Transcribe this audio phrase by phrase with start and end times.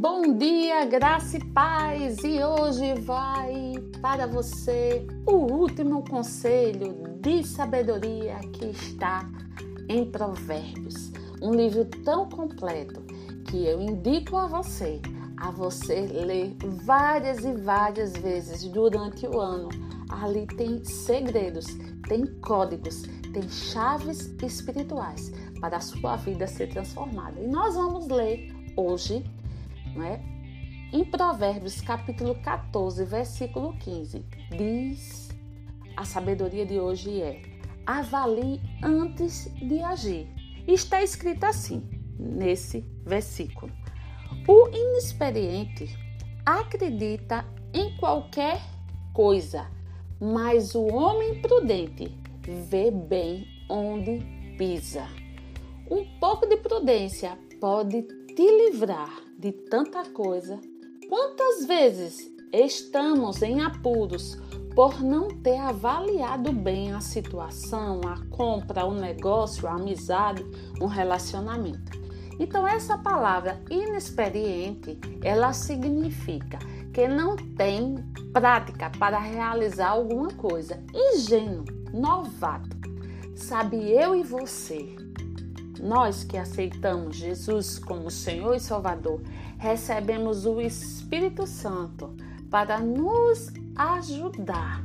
[0.00, 2.24] Bom dia, graça e paz!
[2.24, 9.28] E hoje vai para você o último conselho de sabedoria que está
[9.90, 13.02] em Provérbios, um livro tão completo
[13.44, 15.02] que eu indico a você
[15.36, 19.68] a você ler várias e várias vezes durante o ano.
[20.08, 21.66] Ali tem segredos,
[22.08, 23.02] tem códigos,
[23.34, 27.38] tem chaves espirituais para a sua vida ser transformada.
[27.38, 29.22] E nós vamos ler hoje,
[29.94, 30.20] não é?
[30.92, 34.24] Em Provérbios capítulo 14, versículo 15,
[34.56, 35.30] diz:
[35.96, 37.42] A sabedoria de hoje é:
[37.86, 40.26] avalie antes de agir.
[40.66, 41.82] Está escrito assim
[42.18, 43.72] nesse versículo.
[44.48, 45.96] O inexperiente
[46.44, 48.60] acredita em qualquer
[49.12, 49.66] coisa,
[50.20, 52.18] mas o homem prudente
[52.68, 54.20] vê bem onde
[54.56, 55.06] pisa.
[55.90, 58.02] Um pouco de prudência pode
[58.34, 60.60] te livrar de tanta coisa.
[61.08, 64.38] Quantas vezes estamos em apuros
[64.74, 70.46] por não ter avaliado bem a situação, a compra, o negócio, a amizade,
[70.80, 71.98] um relacionamento?
[72.38, 76.58] Então essa palavra inexperiente, ela significa
[76.92, 77.96] que não tem
[78.32, 80.82] prática para realizar alguma coisa.
[80.94, 82.78] Ingênuo, novato.
[83.34, 84.94] Sabe eu e você,
[85.82, 89.20] nós que aceitamos Jesus como Senhor e Salvador,
[89.58, 92.14] recebemos o Espírito Santo
[92.50, 94.84] para nos ajudar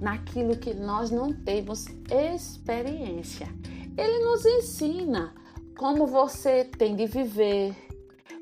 [0.00, 3.48] naquilo que nós não temos experiência.
[3.96, 5.34] Ele nos ensina
[5.76, 7.74] como você tem de viver,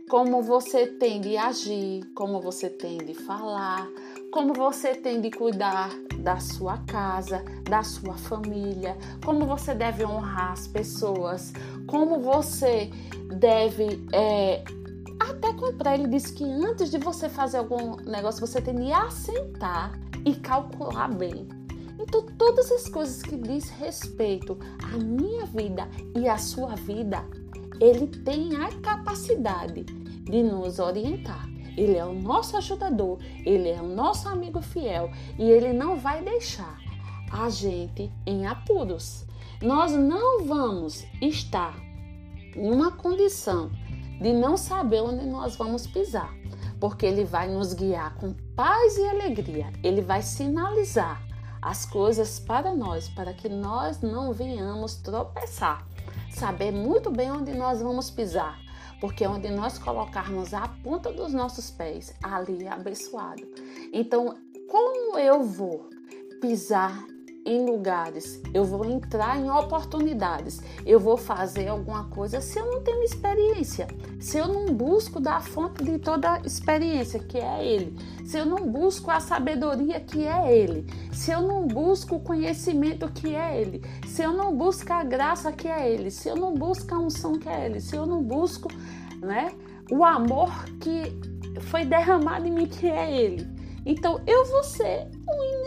[0.08, 3.86] como você tem de agir, como você tem de falar,
[4.30, 10.52] como você tem de cuidar da sua casa, da sua família, como você deve honrar
[10.52, 11.52] as pessoas,
[11.86, 12.90] como você
[13.38, 14.64] deve é,
[15.18, 15.94] até comprar.
[15.94, 21.08] Ele disse que antes de você fazer algum negócio, você tem de assentar e calcular
[21.08, 21.48] bem
[22.02, 25.86] então, todas as coisas que diz respeito à minha vida
[26.16, 27.24] e à sua vida,
[27.78, 31.46] ele tem a capacidade de nos orientar.
[31.76, 36.22] Ele é o nosso ajudador, ele é o nosso amigo fiel e ele não vai
[36.22, 36.78] deixar
[37.32, 39.24] a gente em apuros.
[39.62, 41.78] Nós não vamos estar
[42.56, 43.70] em uma condição
[44.20, 46.34] de não saber onde nós vamos pisar,
[46.78, 51.22] porque ele vai nos guiar com paz e alegria, ele vai sinalizar
[51.62, 55.86] as coisas para nós, para que nós não venhamos tropeçar.
[56.30, 58.58] Saber muito bem onde nós vamos pisar,
[59.00, 63.42] porque onde nós colocarmos a ponta dos nossos pés, ali é abençoado.
[63.92, 64.36] Então,
[64.68, 65.88] como eu vou
[66.40, 67.04] pisar
[67.50, 72.80] em lugares, eu vou entrar em oportunidades, eu vou fazer alguma coisa se eu não
[72.80, 73.88] tenho experiência,
[74.20, 78.68] se eu não busco da fonte de toda experiência, que é Ele, se eu não
[78.68, 83.82] busco a sabedoria que é Ele, se eu não busco o conhecimento que é Ele,
[84.06, 87.32] se eu não busco a graça que é Ele, se eu não busco a unção
[87.32, 88.68] que é Ele, se eu não busco
[89.20, 89.50] né,
[89.90, 90.50] o amor
[90.80, 91.12] que
[91.62, 93.46] foi derramado em mim que é Ele.
[93.84, 95.08] Então eu vou ser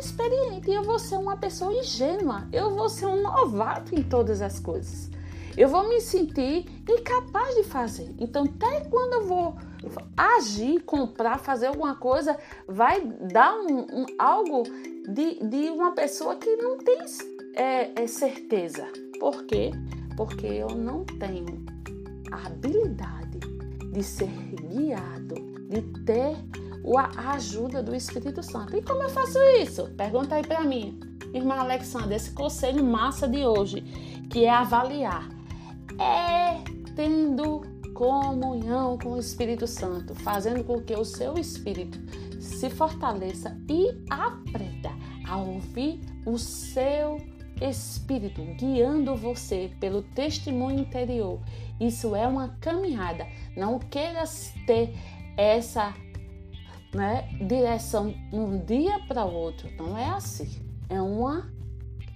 [0.03, 4.59] inexperiente, eu vou ser uma pessoa ingênua, eu vou ser um novato em todas as
[4.59, 5.09] coisas.
[5.55, 8.13] Eu vou me sentir incapaz de fazer.
[8.19, 9.55] Então, até quando eu vou
[10.17, 12.37] agir, comprar, fazer alguma coisa,
[12.67, 14.63] vai dar um, um algo
[15.07, 16.99] de, de uma pessoa que não tem
[17.55, 18.87] é, é certeza.
[19.19, 19.71] Por quê?
[20.17, 21.63] Porque eu não tenho
[22.31, 23.39] a habilidade
[23.91, 25.35] de ser guiado,
[25.69, 26.35] de ter
[26.97, 28.75] a ajuda do Espírito Santo.
[28.75, 29.89] E como eu faço isso?
[29.95, 30.99] Pergunta aí para mim,
[31.33, 33.81] irmã Alexandra, esse conselho massa de hoje,
[34.29, 35.29] que é avaliar.
[35.99, 36.61] É
[36.95, 37.61] tendo
[37.93, 41.99] comunhão com o Espírito Santo, fazendo com que o seu espírito
[42.39, 44.91] se fortaleça e aprenda
[45.27, 47.17] a ouvir o seu
[47.61, 51.39] espírito guiando você pelo testemunho interior.
[51.79, 53.27] Isso é uma caminhada.
[53.55, 54.93] Não queiras ter
[55.37, 55.93] essa
[56.93, 59.69] né, direção de um dia para o outro.
[59.77, 60.49] Não é assim.
[60.89, 61.51] É uma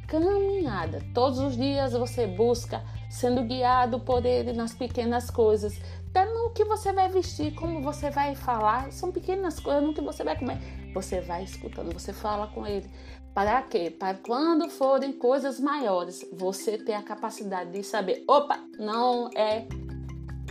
[0.08, 1.02] caminhada.
[1.14, 5.80] Todos os dias você busca sendo guiado por ele nas pequenas coisas.
[6.10, 10.02] Até no que você vai vestir, como você vai falar, são pequenas coisas no que
[10.02, 10.58] você vai comer.
[10.94, 12.90] Você vai escutando, você fala com ele.
[13.34, 13.92] Para quê?
[13.92, 19.68] Para quando forem coisas maiores, você ter a capacidade de saber, opa, não é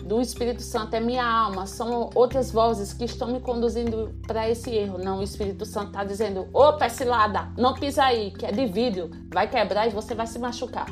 [0.07, 4.71] do Espírito Santo, é minha alma, são outras vozes que estão me conduzindo para esse
[4.71, 4.99] erro.
[4.99, 9.11] Não, o Espírito Santo está dizendo, opa, cilada, não pisa aí, que é de vidro,
[9.33, 10.87] vai quebrar e você vai se machucar.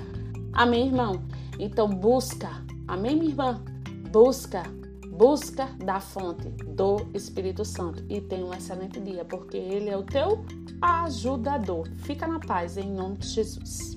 [0.53, 1.23] Amém, irmão?
[1.61, 2.51] Então busca,
[2.89, 3.63] amém, minha irmã?
[4.11, 4.65] Busca,
[5.13, 10.03] busca da fonte do Espírito Santo e tenha um excelente dia, porque ele é o
[10.03, 10.45] teu
[10.83, 11.89] ajudador.
[11.99, 13.97] Fica na paz, em nome de Jesus.